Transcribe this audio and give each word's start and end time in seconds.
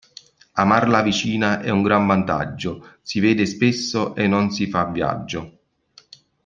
Amar 0.53 0.89
la 0.89 1.03
vicina 1.03 1.59
è 1.61 1.69
un 1.69 1.83
gran 1.83 2.07
vantaggio, 2.07 2.95
si 3.03 3.19
vede 3.19 3.45
spesso 3.45 4.15
e 4.15 4.25
non 4.25 4.49
si 4.49 4.67
fa 4.67 4.85
viaggio. 4.85 5.59